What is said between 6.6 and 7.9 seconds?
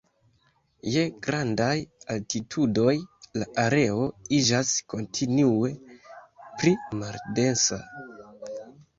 pli maldensa.